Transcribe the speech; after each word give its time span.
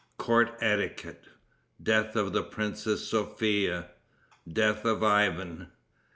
Court 0.17 0.55
Etiquette. 0.61 1.25
Death 1.83 2.15
of 2.15 2.33
the 2.33 2.41
Princess 2.41 3.07
Sophia. 3.07 3.91
Death 4.51 4.83
of 4.83 5.03
Ivan. 5.03 5.67